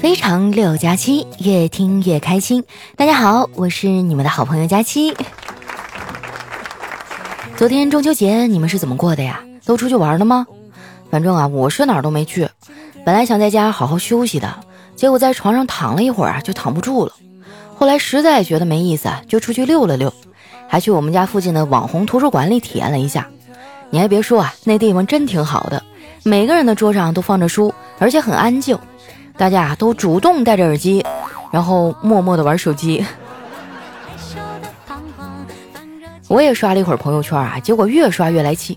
[0.00, 2.62] 非常六加七，越听越开心。
[2.94, 5.12] 大家好，我是你们的好朋友佳期。
[7.56, 9.40] 昨天中秋节你们是怎么过的呀？
[9.64, 10.46] 都出去玩了吗？
[11.10, 12.48] 反正啊，我是哪儿都没去。
[13.04, 14.60] 本来想在家好好休息的，
[14.94, 17.12] 结果在床上躺了一会儿啊，就躺不住了。
[17.74, 20.14] 后来实在觉得没意思，就出去溜了溜，
[20.68, 23.26] 还去我们家附近的网红图书馆里体验了一下。
[23.90, 25.82] 你还别说啊，那地方真挺好的，
[26.22, 28.78] 每个人的桌上都放着书，而且很安静。
[29.38, 31.04] 大家都主动戴着耳机，
[31.52, 33.04] 然后默默的玩手机。
[36.28, 38.76] 我也刷了一会儿朋友圈啊，结果越刷越来气。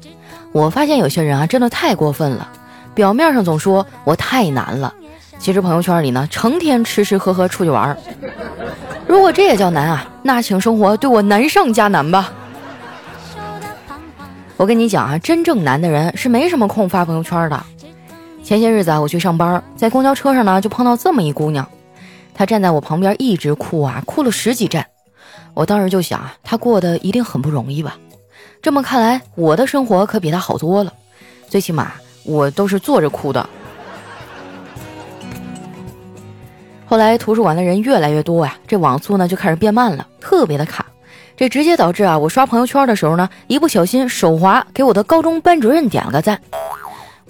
[0.53, 2.47] 我发现有些人啊，真的太过分了。
[2.93, 4.93] 表面上总说我太难了，
[5.39, 7.97] 其实朋友圈里呢，成天吃吃喝喝出去玩。
[9.07, 12.31] 如果这也叫难啊，那请生活对我难上加难吧。
[14.57, 17.63] 我跟你讲啊，真正难的人是没什么空发朋友圈的。
[18.44, 21.66] 前些日子啊，我去上班，在公交车上呢，就碰到这么一姑娘，
[22.34, 24.86] 她站在我旁边一直哭啊，哭了十几站。
[25.53, 27.98] 我当时就想啊，她过得一定很不容易吧？
[28.61, 30.92] 这么看来，我的生活可比她好多了，
[31.48, 31.94] 最起码
[32.25, 33.48] 我都是坐着哭的。
[36.86, 40.86] 后来图书馆的人越来越多呀，这网速呢就开始变慢了，特别的卡，
[41.38, 46.42] 这直接导致啊，我刷朋友圈的时候呢，一不小心手滑，给我的高中班主任点了个赞。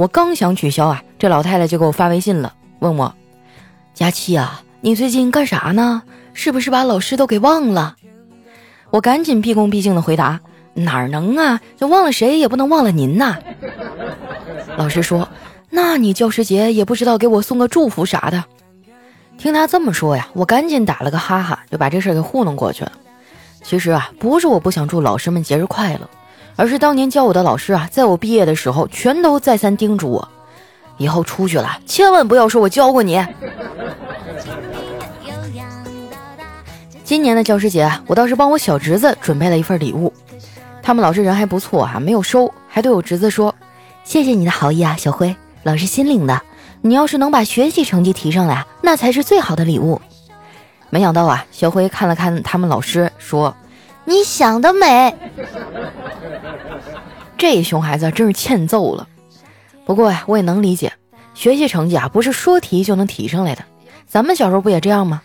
[0.01, 3.13] 我刚想取消啊，这老太太就给我发微信了，问我
[3.93, 6.01] ：“佳期啊，你最近干啥呢？
[6.33, 7.95] 是不是把老师都给忘了？”
[8.89, 10.39] 我赶紧毕恭毕敬的回答
[10.73, 13.37] ：“哪能啊，就忘了谁也不能忘了您呐。”
[14.75, 15.29] 老师说
[15.69, 18.43] ：“那你教师节也不知道给我送个祝福啥的？”
[19.37, 22.91] 听他这么说呀，我赶紧打了个哈哈，就把这事给糊弄过去了。
[23.61, 26.09] 其实啊，不是我不想祝老师们节日快乐。
[26.55, 30.29] 而是当年教我的老师啊，在我毕业的时候，全都再三叮嘱我，
[30.97, 33.25] 以后出去了千万不要说我教过你。
[37.03, 40.13] 今年的教师节，我倒是帮我小侄子准备了一份礼物。
[40.81, 43.53] 他们老师人还不错哈，没有收，还对我侄子说
[44.03, 46.41] ：“谢谢你的好意啊，小辉，老师心领的。
[46.81, 50.01] 你要是能把学习成绩提上来，那才是最好的礼物。”
[50.89, 53.55] 没想到啊，小辉看了看他们老师，说。
[54.03, 55.15] 你想得美，
[57.41, 59.07] 这熊孩子真是欠揍了。
[59.83, 60.93] 不过呀，我也能理解，
[61.33, 63.63] 学习成绩啊不是说提就能提上来的。
[64.05, 65.23] 咱们小时候不也这样吗？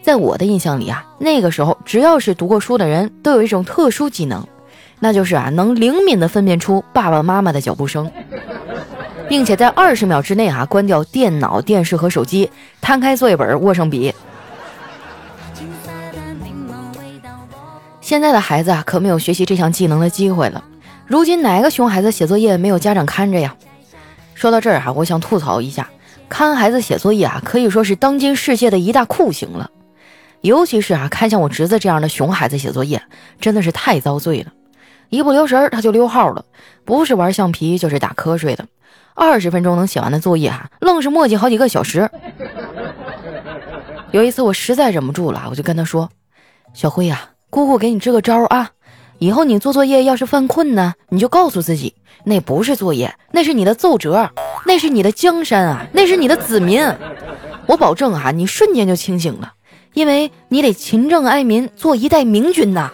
[0.00, 4.46] 在我的印象里啊，那个时候只要是读过书的人都有一种特殊技能，
[5.00, 8.08] 那就是啊能灵敏地分辨出爸爸妈妈的脚步声，
[9.28, 12.48] 并且在二十秒之内啊关掉电脑、电视和手机，
[12.80, 14.14] 摊开作业本，握上笔。
[18.00, 20.62] 现在的孩子啊，可没有学习这项技能的机会了。
[21.08, 23.56] 如今哪个熊孩子写作业没有家长看着呀？
[24.34, 25.88] 说到这儿哈，我想吐槽一下，
[26.28, 29.70] 看孩子写作业啊，可以说是当今世界的一大酷刑了。
[30.42, 33.02] 尤其是啊，看像我侄子这样的熊孩子写作业，
[33.40, 34.52] 真的是太遭罪了。
[35.08, 36.44] 一不留神他就溜号了，
[36.84, 38.66] 不是玩橡皮就是打瞌睡的。
[39.14, 42.10] 二十分钟能写完的作业哈，愣是磨叽好几个小时。
[44.10, 46.10] 有一次我实在忍不住了，我就跟他说
[46.74, 48.70] ：“小辉呀。”姑姑给你支个招啊，
[49.18, 54.30] 以后你做作业要是犯困呢，你就告诉自己，那不是作业，那是你的奏折，
[54.64, 56.80] 那是你的江山啊，那是你的子民。
[57.66, 59.52] 我保证啊，你瞬间就清醒了，
[59.92, 62.92] 因为你得勤政爱民，做一代明君呐。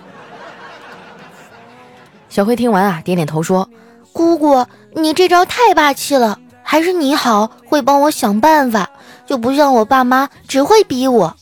[2.31, 3.69] 小辉听完啊，点点头说
[4.13, 8.89] ：“姑姑，你这招太霸气了，还是你好，会帮我想办法，
[9.27, 11.37] 就不像我爸妈只会逼我。”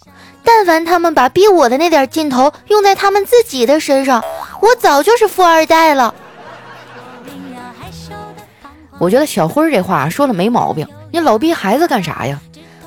[0.45, 4.23] 但凡他们把逼我的那点劲头用在他们自己的身上，
[4.61, 6.15] 我早就是富二代了。
[8.99, 12.41] 我觉得小辉这话说的没毛病，你老逼孩子干啥呀？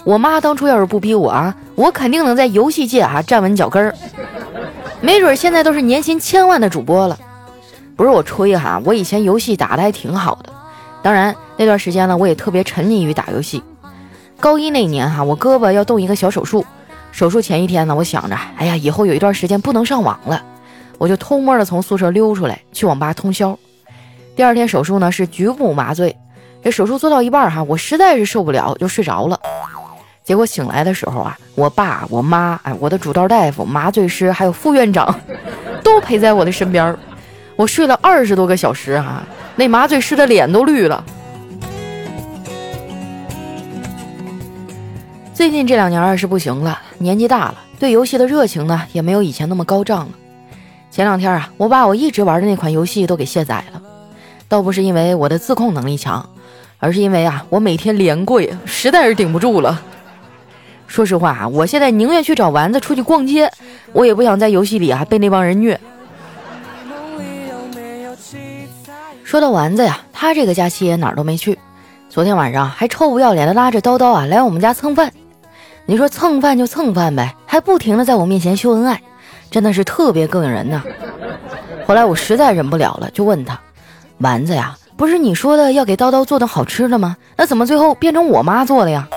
[0.03, 3.95] 我妈当初要是不逼我啊，我肯定能在游戏界啊站稳脚跟儿，
[5.01, 7.17] 没准现在都是年薪千万的主播了。
[7.95, 10.53] 不是我吹哈，我以前游戏打的还挺好的，
[11.01, 13.63] 当然那段时间呢，我也特别沉迷于打游戏。
[14.39, 16.65] 高一那年哈，我胳膊要动一个小手术。
[17.15, 20.43] 手术前一天呢，我想着，哎呀，以后有一段时间不能上网了，
[20.97, 23.57] 我就偷摸的从宿舍溜出来去网吧通宵。
[24.35, 26.13] 第二天手术呢是局部麻醉，
[26.61, 29.39] 这手术做到一半哈，我实在是受不了，就睡着了。
[30.25, 35.17] 结果醒来的时候啊，我爸、我妈、哎，我的主刀大夫、麻醉师还有副院长，
[35.81, 36.93] 都陪在我的身边。
[37.55, 39.23] 我睡了二十多个小时哈，
[39.55, 41.01] 那麻醉师的脸都绿了。
[45.33, 50.11] 最近这两年儿是不行了，年纪大了，对游戏的热情呢也没有以前那么高涨了。
[50.89, 53.81] 前两天啊，我把我一直玩的那款游戏都给卸载了，
[54.47, 56.27] 倒不是因为我的自控能力强，
[56.79, 59.81] 而是因为啊，我每天连跪，实在是顶不住了。
[60.87, 63.51] 说实话啊，我现在宁愿去找丸子出去逛街，
[63.91, 65.77] 我也不想在游戏里啊被那帮人虐。
[69.23, 71.59] 说到丸子呀，他这个假期哪儿都没去，
[72.09, 75.11] 昨天晚上还臭不要脸的拉着叨叨啊来我们家蹭饭。
[75.87, 79.01] 你说蹭饭就蹭饭呗，还不停的在我面前秀恩爱，
[79.51, 80.83] 真的是特别膈应人呐。
[81.85, 83.59] 后来我实在忍不了了，就问他，
[84.17, 87.17] 丸子呀，不是你说的要给叨叨做的好吃的吗？
[87.37, 89.07] 那怎么最后变成我妈做了呀？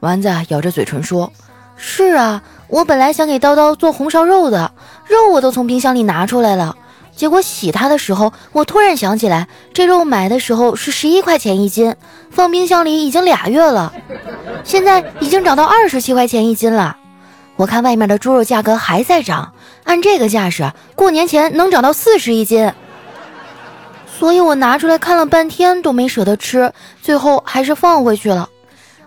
[0.00, 1.32] 丸子咬着嘴唇说
[1.76, 4.72] ：“是啊，我本来想给叨叨做红烧肉的，
[5.06, 6.76] 肉我都从冰箱里拿出来了。
[7.18, 11.96] 结果洗它的时候，我突然想起来，这肉买的时候是十一块钱一斤，
[12.30, 13.92] 放冰箱里已经俩月了，
[14.62, 16.96] 现在已经涨到二十七块钱一斤了。
[17.56, 22.72] 我看外面的猪肉价格还在涨，按这个架势，过年前能涨到四十一斤。
[24.16, 26.72] 所以我拿出来看了半天都没舍得吃，
[27.02, 28.48] 最后还是放回去了。”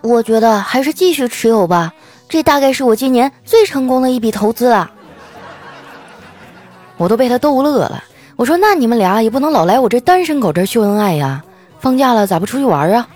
[0.02, 1.94] 我觉得还是继续持有吧，
[2.28, 4.90] 这大概是我今年最成功的一笔投资了。
[7.02, 8.04] 我都被他逗乐了。
[8.36, 11.42] 我说：“那你们俩也不能老来我这单身狗这秀恩爱呀，
[11.80, 13.08] 放假了咋不出去玩啊？”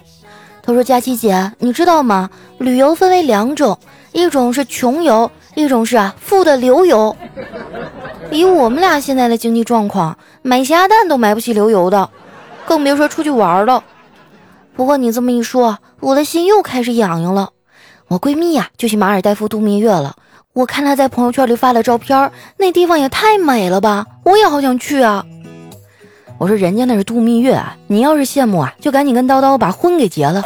[0.61, 2.29] 他说：“佳琪姐，你知道吗？
[2.59, 3.79] 旅游分为两种，
[4.11, 7.17] 一种是穷游，一种是啊富的流油。
[8.33, 12.11] 以我们俩现在的经济状况，买咸鸭蛋都买不起流油的，
[12.67, 13.85] 更别说出去玩了。”
[14.75, 17.51] 不过你这么一说，我的心又开始痒痒了。
[18.09, 20.17] 我闺蜜呀就去马尔代夫度蜜月了，
[20.57, 24.07] 我看他在朋友圈里发的照片，那地方也太美了吧！
[24.23, 25.23] 我也好想去啊。
[26.39, 30.43] 我说人家那是度蜜月，你要是羡慕啊，就赶紧跟叨叨把婚给结了。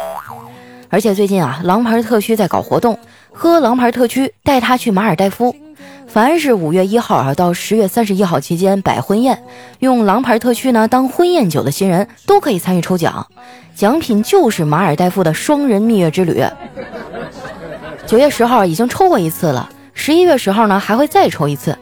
[0.89, 2.99] 而且最近啊，狼牌特区在搞活动，
[3.31, 5.55] 喝狼牌特区带他去马尔代夫。
[6.07, 9.41] 凡是五月一号啊到十月三十一号期间摆婚宴，
[9.79, 13.25] 用狼牌特区呢当婚宴酒的新人都可以参与抽奖，
[13.75, 16.43] 奖品就是马尔代夫的双人蜜月之旅。
[18.05, 21.77] 九月十号已经抽过一次了，十一月十号呢还会再抽一次。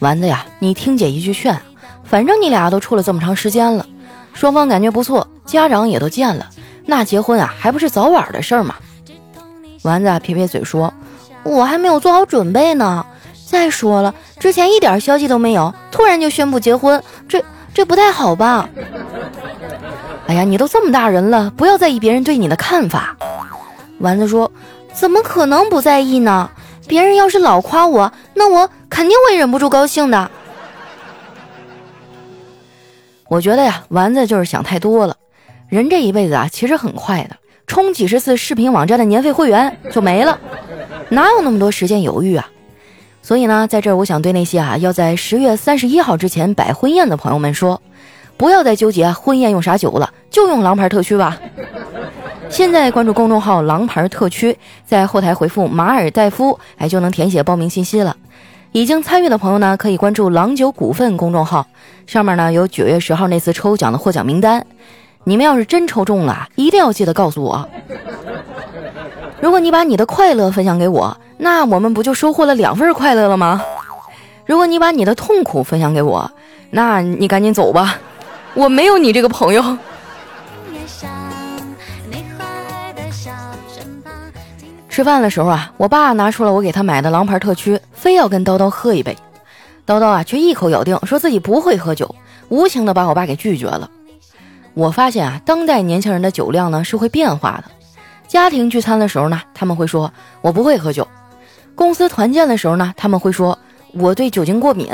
[0.00, 1.58] 丸子呀，你听姐一句劝，
[2.04, 3.86] 反正你俩都处了这么长时间了，
[4.32, 6.48] 双方感觉不错，家长也都见了，
[6.86, 8.74] 那结婚啊还不是早晚的事儿嘛。
[9.82, 10.92] 丸子撇撇嘴说
[11.44, 13.04] ：“我还没有做好准备呢。”
[13.46, 18.68] 再说了，之前一点消息都没有，突然就宣布结婚，这这不太好吧？
[20.26, 23.16] 哎呀，你都这么大人了，不要在意别人对你的看法。
[23.98, 24.50] 丸子说
[24.92, 26.50] ：“怎么可能不在意呢？
[26.86, 30.30] 别人要是老夸我，那我肯定会忍不住高兴的。”
[33.28, 35.16] 我觉得呀，丸子就是想太多了。
[35.68, 37.36] 人这一辈子啊，其实很快的，
[37.66, 40.38] 充几十次视频网站的年费会员就没了，
[41.08, 42.48] 哪有那么多时间犹豫啊？
[43.22, 47.80] 所以呢，在这儿我想对那些啊要在十月三十一号之前摆婚宴的朋友们说，
[48.36, 51.40] 不要再纠结婚宴用啥酒了，就用狼牌特区吧。
[52.54, 54.56] 现在关注公众号“狼牌特区”，
[54.86, 58.16] 在后台回复“马尔代夫”，哎，就能填写报名信息了。
[58.70, 61.66] 已经参与的朋友呢，可以关注“郎酒股份”公众号，
[62.06, 64.64] 上面呢有九月十号那次抽奖的获奖名单。
[65.24, 67.68] 你们要是真抽中了，一定要记得告诉我。
[69.40, 71.16] 如果你把你的快乐分享给我。
[71.36, 73.60] 那我们不就收获了两份快乐了吗？
[74.46, 76.30] 如果你把你的痛苦分享给我，
[76.70, 77.98] 那你赶紧走吧，
[78.54, 79.76] 我没有你这个朋友。
[84.94, 89.18] 吃饭的时候啊，我爸拿出了我给他买的狼牌特区，非要跟叨叨喝一杯。
[89.84, 92.14] 叨叨啊，却一口咬定说自己不会喝酒，
[92.48, 93.90] 无情的把我爸给拒绝了。
[94.72, 97.64] 我发现啊，当代年轻人的酒量呢是会变化的。
[98.28, 101.08] 家庭聚餐的时候呢，他们会说我不会喝酒。
[101.74, 103.58] 公司团建的时候呢，他们会说
[103.94, 104.86] 我对酒精过敏；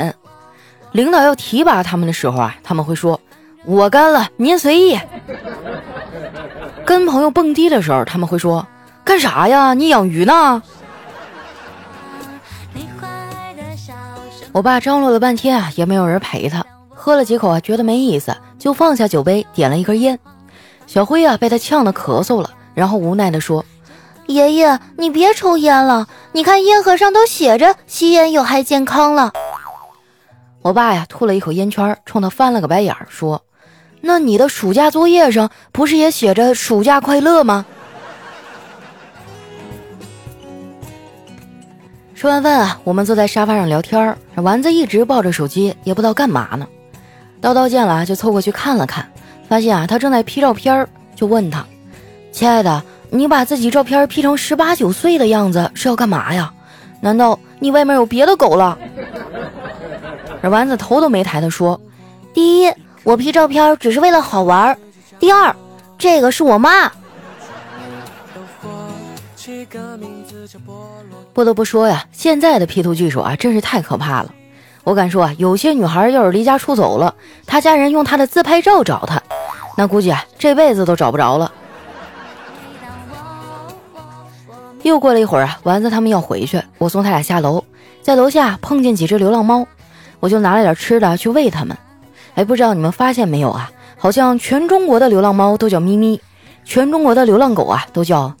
[0.93, 3.21] 领导要提拔他们的时候啊，他们会说
[3.65, 4.97] 我干了，您随意。
[6.85, 8.65] 跟朋友蹦迪的时候，他们会说
[9.11, 9.73] 干啥呀？
[9.73, 10.63] 你养鱼呢？
[14.53, 20.17] 我爸张罗了半天啊，也没有人陪他，喝了几口啊，觉得没意思，就放下酒杯，点了一根烟。
[20.87, 23.65] 小辉啊，被他呛得咳嗽了，然后无奈地说。
[24.27, 29.33] 爷爷，你别抽烟了，你看烟盒上都写着吸烟有害健康了。
[30.61, 33.43] 我爸呀，吐了一口烟圈，冲他翻了个白眼儿，说
[33.99, 37.65] ：“那你的暑假作业上不是也写着暑假快乐吗？”
[42.21, 46.67] 吃完饭啊，我们坐在沙发上聊天，丸子一直抱着手机，也不知道干嘛呢。
[47.41, 49.11] 叨叨见了就凑过去看了看，
[49.49, 51.65] 发现啊他正在 P 照片，就问他
[52.31, 56.53] ：“亲爱的。”你把自己照片 P 成十八九岁的样子是要干嘛呀？
[56.99, 58.77] 难道你外面有别的狗了？
[60.43, 61.81] 这丸子头都没抬的说
[62.35, 62.71] ：“第一，
[63.03, 64.75] 我 P 照片只是为了好玩；
[65.19, 65.55] 第二，
[65.97, 66.91] 这个是我妈。”
[71.33, 74.33] 不得不说呀，现在的 P 图技术啊，真是太可怕了。
[74.83, 77.13] 我敢说啊，有些女孩要是离家出走了，
[77.45, 79.21] 她家人用她的自拍照找她，
[79.77, 81.51] 那估计啊，这辈子都找不着了。
[84.83, 87.63] 又过了一会儿啊，丸子他们要回去，我送他俩下楼，
[88.01, 89.67] 在楼下碰见几只流浪猫，
[90.19, 91.77] 我就拿了点吃的去喂它们。
[92.33, 93.71] 哎，不知道你们发现没有啊？
[93.97, 96.19] 好像全中国的流浪猫都叫咪咪，
[96.65, 98.33] 全中国的流浪狗啊都叫。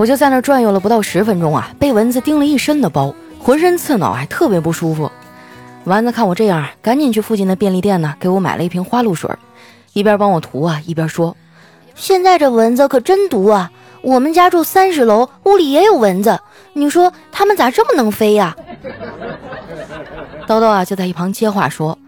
[0.00, 5.12] 我就在那转悠了不到十分钟啊，被蚊子叮了一身的包，浑身刺挠，还特别不舒服。
[5.84, 9.30] 丸子看我这样，赶紧去附近的便利店呢，给我买了一瓶花露水，
[9.92, 11.36] 一边帮我涂啊，一边说
[11.94, 13.70] ：“现在这蚊子可真毒啊！
[14.00, 16.40] 我们家住三十楼，屋里也有蚊子，
[16.72, 18.56] 你说它们咋这么能飞呀？”
[20.48, 21.98] 叨叨啊，就在一旁接话说：“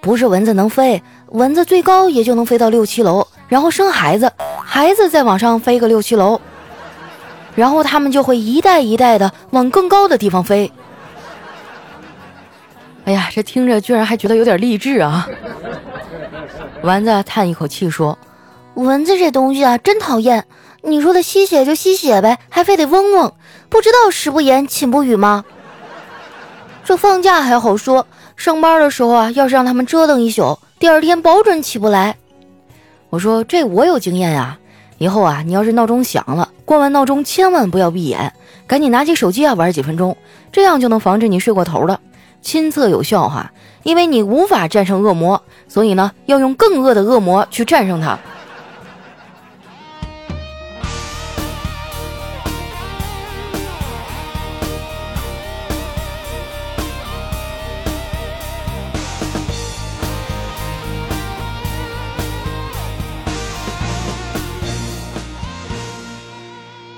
[0.00, 4.32] 不是蚊子能飞，蚊子最高也就能飞到六七楼，然后生孩子，
[4.64, 6.40] 孩子再往上飞个六七楼。”
[7.54, 10.70] 然后他们就会一代一代的往更高的地方飞。
[13.04, 15.28] 哎呀，这听着居然还觉得有点励志啊！
[16.82, 18.16] 丸子叹一口气说
[18.74, 20.44] ：“蚊子这东西啊，真讨厌。
[20.82, 23.32] 你说的吸血就吸血呗，还非得嗡嗡，
[23.68, 25.44] 不知道食不言，寝不语吗？
[26.84, 28.06] 这放假还好说，
[28.36, 32.16] 上班的时候啊，要是让他们折腾一宿，第二天保准起不来。”
[33.10, 34.56] 我说：“这我有经验呀。”
[35.02, 38.32] 以后啊，你要是闹钟响了，关完闹钟千万不要闭眼，
[38.68, 40.16] 赶紧拿起手机啊玩几分钟，
[40.52, 41.98] 这样就能防止你睡过头了。
[42.40, 43.50] 亲测有效哈，
[43.82, 48.16] 因为你无法战胜恶魔，所以呢，要用更恶的恶魔去战胜它。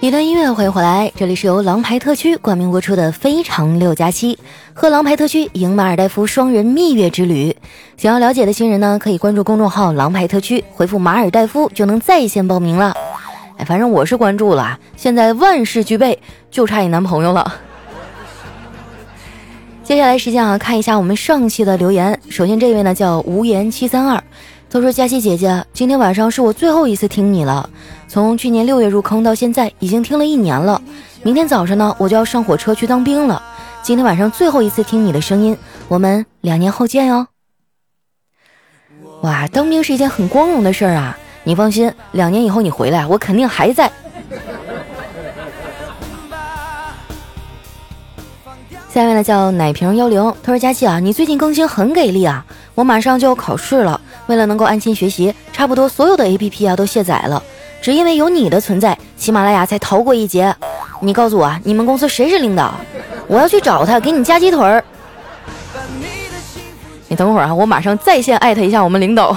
[0.04, 4.36] 一段音乐欢迎回来，这里是由狼牌特区冠名播出的《非常六加七》，
[4.74, 7.56] 和狼牌特区赢马尔代夫双人蜜月之旅。
[7.96, 12.94] 想要了解的新人呢，可以关注公众号“狼牌特区”，回复“马尔代夫”就能在线报名了。
[13.56, 16.18] 哎，反正我是关注了，现在万事俱备，
[16.50, 17.54] 就差你男朋友了。
[19.82, 22.20] 接下来时间啊，看一下我们上期的留言。
[22.28, 24.22] 首先这位呢叫无言七三二。
[24.68, 27.70] 他说：“佳琪姐姐，今天晚上是我最后一次听你了。
[28.14, 30.80] 从去年六月入坑到现在，已经听了一年了。
[31.24, 33.42] 明天早上呢，我就要上火车去当兵了。
[33.82, 37.26] 今天晚上最后一次听你的声音，我们两年后见哟。
[39.22, 41.18] 哇，当兵是一件很光荣的事儿啊！
[41.42, 43.90] 你放心，两年以后你回来，我肯定还在。”
[48.88, 57.42] 下面呢叫奶瓶幺零，他说：“佳琪啊，你最近更新很给力啊，我马上就要考试了。”为了能够安心学习，差不多所有的 A P P 啊都卸载了，
[57.84, 60.56] 只因为有你的存在，喜马拉雅才逃过一劫。
[61.02, 62.74] 你告诉我啊，你们公司谁是领导？
[63.26, 64.82] 我要去找他，给你加鸡腿儿。
[67.08, 69.36] 你等会儿啊，我马上在线艾特一下我们领导。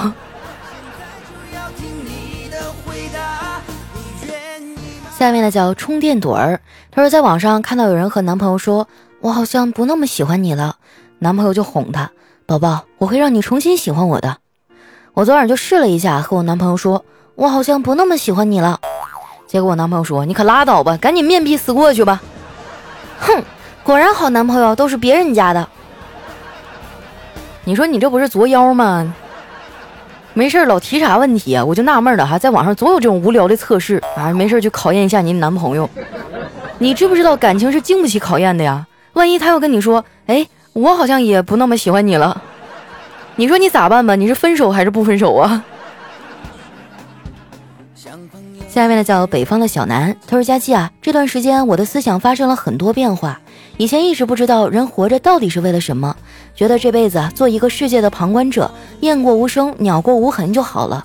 [5.18, 6.58] 下面呢叫充电朵儿，
[6.90, 8.88] 他说在网上看到有人和男朋友说，
[9.20, 10.76] 我好像不那么喜欢你了，
[11.18, 12.10] 男朋友就哄他，
[12.46, 14.38] 宝宝，我会让你重新喜欢我的。
[15.12, 17.04] 我昨晚就试了一下，和我男朋友说，
[17.38, 18.80] 我好像不那么喜欢你了。
[19.46, 22.20] 结果我男朋友说：“你可拉倒吧，赶紧面壁思过去吧。”
[23.20, 23.40] 哼，
[23.84, 25.68] 果然好男朋友都是别人家的。
[27.62, 29.14] 你说你这不是作妖吗？
[30.34, 31.64] 没事老提啥问题啊？
[31.64, 35.88] 我就纳闷了哈，在网上总有这种无聊的测试啊，没事就考验一下您男朋友。
[36.78, 38.84] 你知不知道感情是经不起考验的呀？
[39.12, 42.42] 万一他要跟你说：“哎，我好像也不那么喜欢你了。”
[43.36, 44.16] 你说你咋办吧？
[44.16, 45.64] 你是分手还是不分手啊？
[48.68, 53.40] 下面呢叫北方的小南，他说：“佳期啊，这段时间我的思想发生了很多变化。
[53.76, 56.14] 以前一直不知道人活着到底是为了什么，
[56.54, 58.70] 觉得这辈子做一个世界的旁观者，
[59.00, 61.04] 雁过无声，鸟过无痕就好了。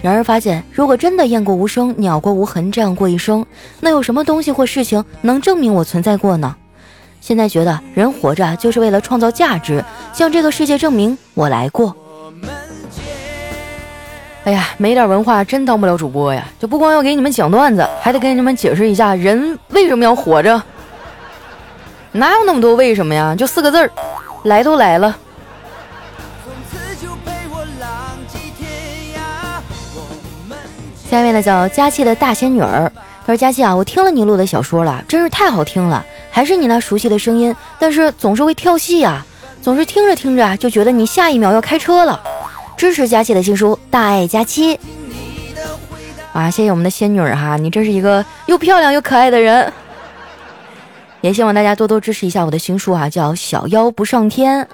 [0.00, 3.44] 然而发现，如果真的雁过无声，鸟过无痕这样过一生，
[3.80, 6.56] 那有什么东西或事情能证明我存在过呢？”
[7.20, 11.94] 现在觉得人活着就是为了创造价值，向这个世界证明我来过。
[14.44, 16.44] 哎呀，没点文化真当不了主播呀！
[16.58, 20.60] 就不光要给你们讲段子，还得给你们解释一下人为什么要活着。
[22.12, 23.34] 哪有那么多为什么呀？
[23.36, 23.90] 就四个字儿，
[24.44, 25.14] 来都来了。
[31.10, 32.90] 下面呢叫佳琪的大仙女儿，
[33.26, 39.24] 她说：“佳琪啊，我听了你录的小说了，真是太好听了。”还是你那熟悉的声音，但是总是会跳戏呀，
[39.60, 42.18] 总是听着听着就觉得你下一秒要开车了。
[42.80, 44.74] 支持佳期的新书《大爱佳期》。
[46.32, 49.70] 啊，谢谢我们的仙女儿哈，你真是一个又漂亮又可爱的人。
[51.20, 54.64] 也希望大家多多支持一下我的新书啊，叫《小妖不上天》，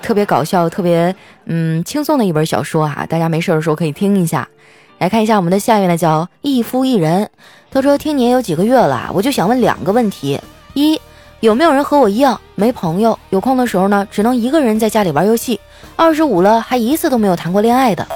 [0.00, 4.48] 特别搞笑、特别嗯轻松的一本小说哈，大家没事的时候可以听一下。
[4.96, 7.28] 来看一下我们的下面呢，叫一夫一人。
[7.70, 10.40] 他说听你也有几个月了，我就想问两个问题：
[10.72, 10.98] 一，
[11.44, 15.60] 有没有人和我一样没朋友，有空的时候呢只能一个人在家里玩游戏？
[15.94, 18.06] 二十五了还一次都没有谈过恋爱的？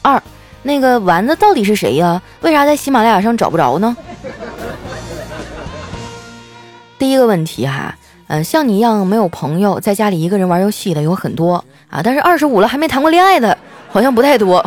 [0.00, 0.22] 二，
[0.62, 2.22] 那个丸子到底是谁呀？
[2.40, 3.96] 为啥在喜马拉雅上找不着呢？
[7.00, 7.96] 第一个问题哈，
[8.28, 13.58] 嗯，像你一样没有朋友，在家里一个人玩游戏的有很多啊，但是二十五了还没谈过恋爱的，
[13.90, 14.64] 好像不太多。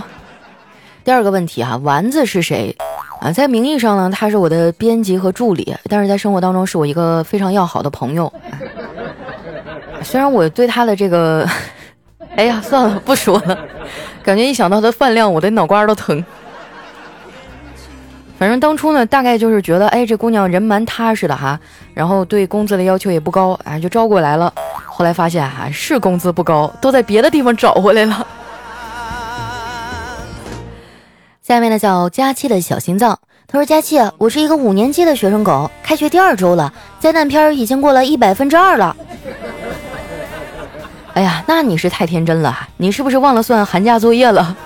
[1.05, 2.75] 第二个问题哈，丸子是谁
[3.21, 3.31] 啊？
[3.31, 8.31] 在名义上呢，他是我的编辑和助理，但是在生活当中是我一个非常要好的朋友。
[10.01, 11.47] 虽然我对他的这个，
[12.35, 13.57] 哎呀，算了，不说了，
[14.23, 16.23] 感觉一想到他饭量，我的脑瓜都疼。
[18.37, 21.57] 反正当初呢，大概就是觉得，哎，这姑娘人蛮踏实的哈，
[21.93, 24.53] 然后对工资的要求也不高，哎，就招过来了。
[24.85, 28.27] 后来发现哈，是工资不高，都在别的地方找回来了。
[31.47, 38.97] 下面呢叫佳期的小心脏，他说：“佳期，我是一个五年级的学生狗，开学第二周了，灾难片已经过了一百分之二了。
[41.13, 44.57] ”哎呀，那你是太天真了，你是不是忘了算寒假作业了？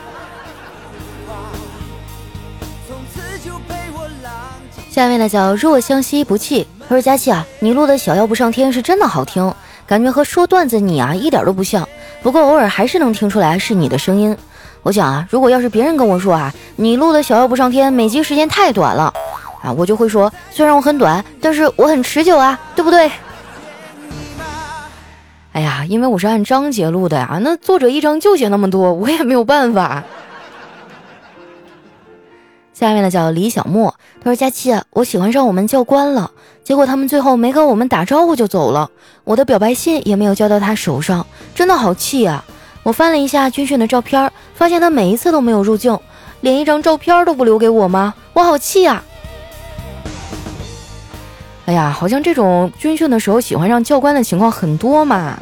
[4.90, 6.66] 下面呢叫若相惜不弃。
[6.88, 9.54] 他说：“佳期啊，你录的小妖不上天是真的好听，
[9.86, 11.86] 感觉和说段子你啊一点都不像。
[12.24, 14.38] 不过偶尔还是能听出来是你的声音。
[14.84, 19.14] 我想啊，如果要是别人跟我说啊，你录的小妖不上天每集时间太短了
[19.62, 23.12] 啊，我就会说，虽然我很短，但是我很持久啊，对不对？
[25.52, 30.04] 哎呀，因为我是按章节录的呀，那作者一章就写那么多，我也没有办法。”
[32.72, 36.32] 下面呢叫李小莫，他说：“佳期，我喜欢上我们教官了，
[36.64, 38.90] 结果他们最后没跟我们打招呼就走了，
[39.26, 42.46] 我的表白信也没有交到他手上，真的好气啊！
[42.84, 45.98] 我翻了一下军训的照片，发现他每一次都没有入镜，
[46.42, 48.14] 连一张照片都不留给我吗？
[48.34, 49.04] 我好气呀！
[51.66, 55.38] 哎呀，好像这种军训的时候喜欢上教官的情况很多嘛。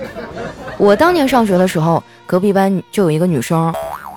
[0.77, 3.73] 我当年上学的时候，隔壁班就有一个女生。”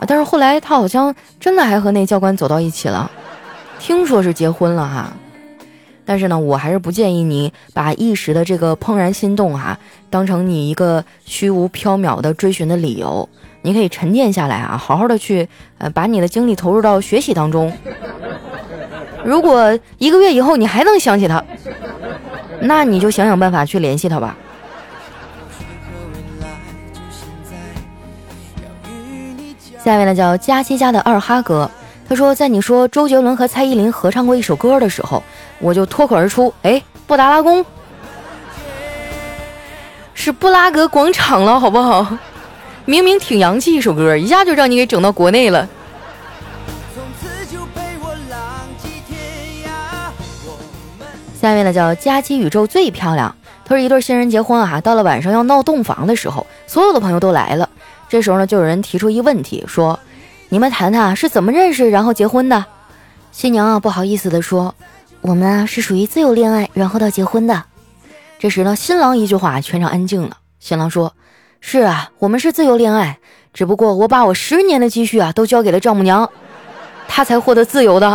[0.09, 3.11] 但是后来她好像真的还和那教官走到一起了，
[3.79, 5.13] 听说是结婚了哈。
[6.11, 9.79] 但是呢，我还是不建议你把一时的这个怦然心动哈，
[10.11, 13.29] 当成你一个虚无缥缈的追寻的理由。
[13.63, 17.73] 你可以沉淀下来啊，好好的去呃把你的精力投入到学习当中。
[19.25, 21.45] 如果一个月以后你还能想起他，
[22.61, 24.37] 那你就想想办法去联系他吧。
[29.85, 31.71] 下面呢叫佳期家的二哈哥，
[32.09, 35.23] 他说在你说周杰伦和蔡依林合唱过一首歌的时候，
[35.61, 37.65] 我就脱口而出，哎，布达拉宫
[40.15, 42.17] 是布拉格广场了，好不好？
[42.87, 45.69] 明明挺洋气一首歌，一下就让你给整到国内了。
[51.41, 57.69] 下面呢叫佳期宇宙最漂亮，他说一对新人结婚啊，到了晚上要闹洞房的时候，所有的朋友都来了。
[58.09, 59.99] 这时候呢，就有人提出一问题，说
[60.51, 62.65] ：“你们谈谈是怎么认识，然后结婚的？”
[63.33, 64.75] 新娘啊，不好意思的说
[65.23, 67.65] ：“我们啊是属于自由恋爱，然后到结婚的。”
[68.39, 70.39] 这时呢，新郎一句话，全场安静了。
[70.59, 71.13] 新郎说
[71.61, 73.19] ：“是啊，我们是自由恋爱，
[73.53, 76.31] 只不过我把我十年的积蓄啊都交给了丈母娘，
[77.07, 78.09] 她才获得自由的。”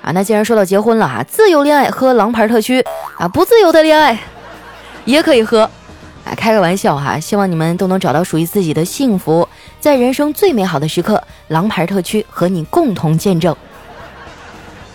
[0.00, 2.80] 啊，那既然说到结婚了哈，自由恋爱喝狼牌特区
[3.18, 4.16] 啊，不自由的恋爱
[5.04, 5.68] 也可以喝。
[6.24, 9.48] 啊，开个玩笑哈，希望你们都能找到属于自己的幸福，
[9.80, 13.54] 在人生最美好的时刻，狼牌特区和你共同见证。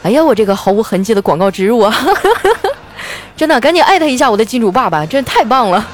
[0.03, 1.93] 哎呀，我这个毫无痕迹的广告植入啊，
[3.35, 5.85] 真的，赶紧艾特一下我的金主爸爸，真的太棒了。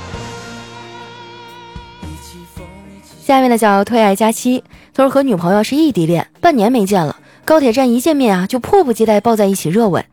[3.23, 4.63] 下面的叫推爱佳期，
[4.93, 10.05] 他说和女朋友是异地恋，半年没见了，高铁站一见面啊，就迫不及待抱在一起热吻。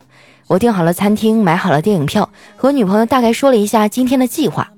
[0.46, 4.68] 我订好了餐厅，买好了电影票，和女朋友大概说了一下今天的计划。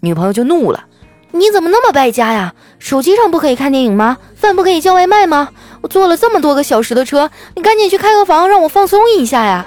[0.00, 0.84] 女朋友就怒了
[1.32, 2.54] ：“你怎么那么败家呀？
[2.78, 4.16] 手机上不可以看电影吗？
[4.34, 5.50] 饭不可以叫外卖吗？
[5.82, 9.66] 我坐了这么多个小时的车，你赶紧去开个房，让我放松一下呀！”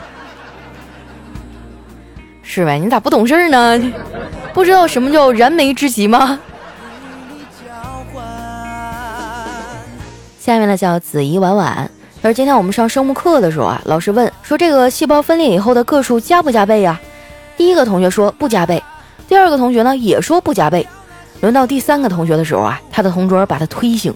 [2.42, 2.80] 是呗？
[2.80, 3.94] 你咋不懂事呢？
[4.54, 6.40] 不知道什么叫燃眉之急吗？
[10.40, 11.90] 下面呢叫子怡婉婉。
[12.22, 17.00] 而今天我们上生物课的时候啊，老师问说：“这个细胞分裂以后的个数加不加倍呀？”
[17.58, 18.82] 第一个同学说：“不加倍。”
[19.28, 20.88] 第二个同学呢也说不加倍，
[21.42, 24.14] 轮到第三个同学的时候啊，他的同桌把他推醒，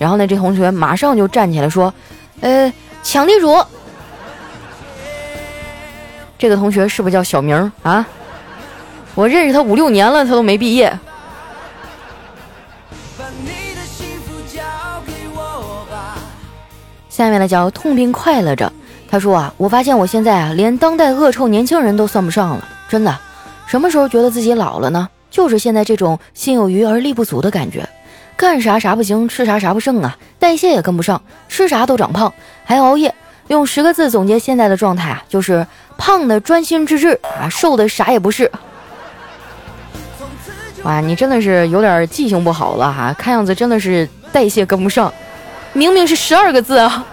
[0.00, 1.92] 然后呢，这同学马上就站起来说
[2.40, 3.62] ：“呃，抢地主。”
[6.38, 8.06] 这个同学是不是叫小明啊？
[9.14, 10.98] 我认识他五六年了，他都没毕业。
[17.10, 18.72] 下面呢叫痛并快乐着。
[19.10, 23.14] 他说啊，我发现我现在啊，连当代恶臭年轻人都算不上了，真的。
[23.66, 25.06] 什么时候觉得自己老了呢？
[25.30, 27.86] 就是现在这种心有余而力不足的感觉，
[28.40, 32.32] 干啥啥不行，吃啥啥不剩啊，代谢也跟不上，吃啥都长胖，
[32.64, 33.14] 还熬夜。
[33.48, 35.66] 用十个字总结现在的状态啊，就是
[35.98, 38.50] 胖的专心致志啊，瘦的啥也不是。
[40.84, 45.12] 哇，你真的是有点记性不好了哈，看样子真的是代谢跟不上。
[45.74, 47.04] 明明是十二个字啊。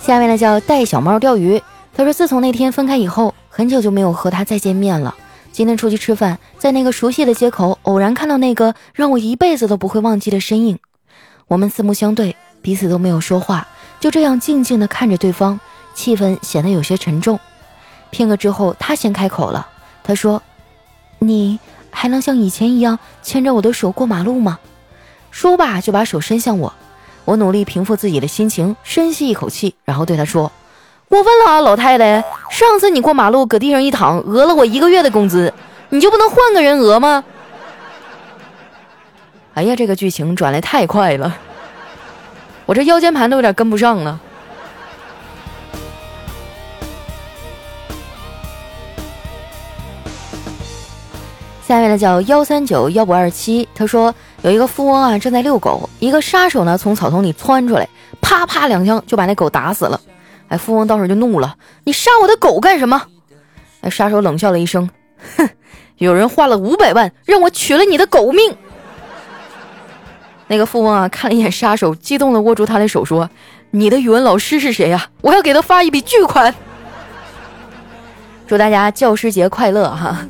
[0.00, 1.60] 下面呢叫带小猫钓鱼，
[1.96, 5.14] 他说自从那天分开以后，很久就没有和他再见面了。
[5.50, 10.78] 今天出去吃饭，在那个熟悉的街口，偶然看到那个让我一辈子都不会忘记的身影。
[11.48, 13.66] 我们四目相对，彼此都没有说话，
[13.98, 15.58] 就这样静静地看着对方，
[15.94, 17.40] 气氛显得有些沉重。
[18.10, 19.66] 片刻之后，他先开口了，
[20.04, 20.42] 他说
[21.18, 21.58] ：“你
[21.90, 24.58] 还能像以前一样牵着我的手过马路吗？”
[25.32, 26.74] 说罢，就把手伸向我。
[27.24, 30.52] 我努力平复自己的心情，深吸一口气，然后对他说。
[31.08, 32.22] 过分了啊，老太太！
[32.50, 35.52] 上次你过马路搁地上一躺，讹了我一个月的工资，
[35.90, 37.22] 你就不能换个人讹吗？
[39.54, 41.36] 哎呀，这个剧情转来太快了，
[42.66, 44.20] 我这腰间盘都有点跟不上了。
[51.66, 57.88] 下面的叫幺三九幺五二七，他说有一个富翁啊正在遛狗，一个杀手呢从草丛里窜出来，
[58.20, 60.00] 啪啪两枪就把那狗打死了。
[60.48, 63.02] 哎，富翁当时就怒了：“你杀我的狗干什么？”
[63.82, 64.88] 哎，杀手冷笑了一声
[65.36, 65.48] ：“哼，
[65.98, 68.56] 有人花了五百万让我取了你的狗命。”
[70.48, 73.28] 那个富翁啊，看了一眼杀手，激动的握住他的手说
[73.72, 75.10] ：“你的语文老师是谁呀？
[75.20, 76.54] 我要给他发一笔巨款。”
[78.46, 80.24] 祝大家教师节快乐哈！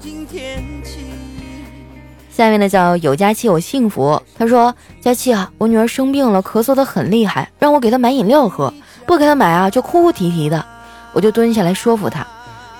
[2.31, 8.72] 下面呢叫有佳期有幸福，他说：“佳期啊，我女儿生病了，咳嗽的很厉害，让我给她买饮料喝。”
[9.07, 10.64] 不给他买啊，就哭哭啼啼的。
[11.12, 12.27] 我就蹲下来说服他：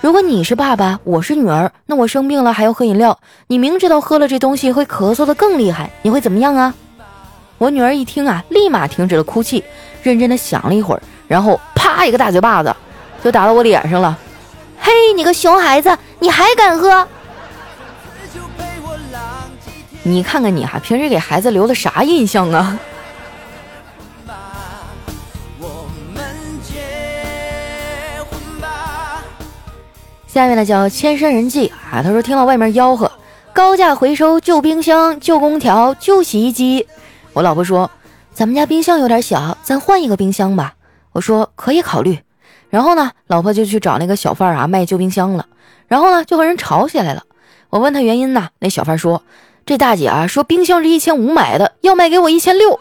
[0.01, 6.73] 如果你是爸爸，我是女儿，那我生病了还要喝饮料，你明知道喝了这东西会咳嗽的更厉害，你会怎么样啊？
[7.57, 9.63] 我女儿一听啊，立马停止了哭泣，
[10.03, 12.75] 认真的想了一会儿，然后啪一个大嘴巴子
[13.23, 14.15] 就打到我脸上了。
[14.79, 17.07] 嘿，你个熊孩子，你还敢喝？
[20.03, 22.77] 你看看你哈，平时给孩子留的啥印象啊？
[30.37, 33.11] 下面呢叫千山人迹啊，他说听到外面吆喝，
[33.53, 36.85] 高价回收旧冰箱、旧空调、旧洗衣机。
[37.33, 37.89] 我老婆说，
[38.35, 40.75] 咱们家冰箱有点小，咱换一个冰箱吧。
[41.11, 42.19] 我说可以考虑。
[42.69, 45.47] 然后呢，老婆就去找那个小贩啊卖旧冰箱了。
[45.87, 47.23] 然后呢，就和人吵起来了。
[47.71, 49.23] 我问他原因呢，那小贩说，
[49.65, 52.79] 这大姐啊说冰箱是一千五买的，要卖给我一千六。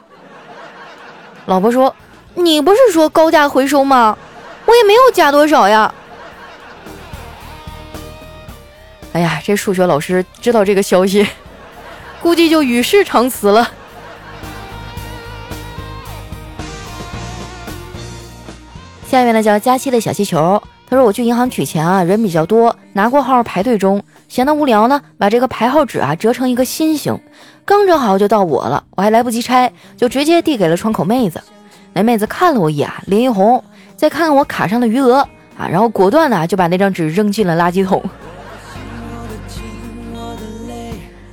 [1.47, 1.97] 老婆说，
[2.35, 4.19] 你不是说高价回收吗？
[4.67, 5.95] 我也没有加多少呀。
[9.17, 11.27] 哎呀，这数学老师知道这个消息，
[12.21, 13.67] 估计就与世长辞了。
[19.09, 27.19] 下面呢叫佳期的小气球，他说我去银行取钱啊，人比较多，拿过号排队中，闲得无聊呢，把这个排号纸啊折成一个心形，
[27.65, 31.43] 刚折好就到我了，我还来不及拆，就直接递给了窗口妹子。
[31.95, 33.65] 那妹子看了我一眼，脸一红，
[33.97, 35.27] 再看看我卡上的余额
[35.57, 38.05] 啊，然后果断的就把那张纸扔进了垃圾桶。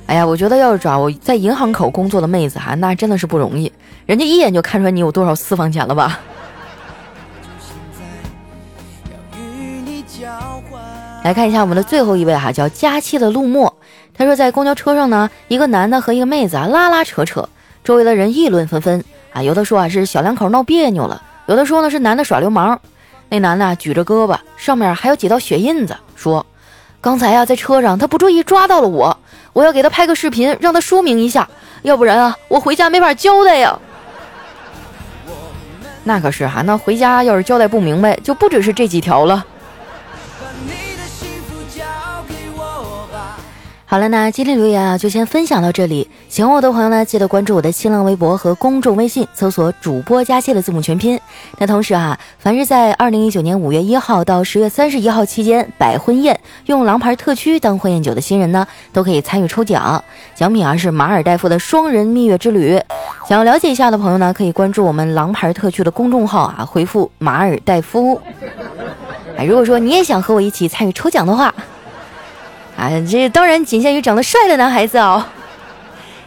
[0.06, 3.72] 哎呀，我觉得要是找我在银行口工作的妹子哈，那真的是不容易，
[4.04, 6.20] 人家一眼就看出来你有多少私房钱了吧？
[11.24, 13.74] 来看一下我们的最后一位哈，叫佳期的陆墨，
[14.12, 17.48] 他说在公交车上呢，一个男的和一个妹子啊拉拉扯扯，
[17.82, 22.78] 周围的人议论纷纷啊，有的说啊是小两口闹别扭了，有的说呢是男的耍流氓。
[23.30, 26.44] 那男的举着胳膊，上面还有几道血印子，说
[27.00, 29.16] 刚才啊在车上他不注意抓到了我。
[29.54, 31.48] 我要给他拍个视频，让他说明一下，
[31.80, 33.78] 要不然啊，我回家没法交代呀。
[36.02, 39.46] 那可是哈，那回家要是交代不明白，就不只是这几条了。
[43.86, 46.10] 好了，那今天留言啊，就先分享到这里。
[46.34, 51.16] 喜欢我的朋友呢，记得关注我的新浪微博和公众微信，搜索“主播佳期”的字母全拼。
[51.58, 60.02] 那同时啊，凡是在二零一九年五月一号到十月三十一号期间摆婚宴用狼牌特区当婚宴酒的新人呢，都可以参与抽奖，
[60.34, 62.82] 奖品啊是马尔代夫的双人蜜月之旅。
[63.28, 68.20] 想要了解一下的朋友呢，可以关注我们狼牌特区的公众号啊，回复“马尔代夫”。
[69.38, 71.54] 哎，如果说你也想和我一起参与抽奖的话，
[72.76, 75.24] 啊， 这当然仅限于长得帅的男孩子哦。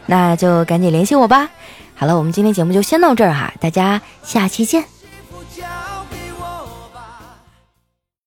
[0.08, 1.50] 那就赶紧联系我吧。
[1.94, 4.84] 好了，我们今天节目就先到这儿哈，大家下期见。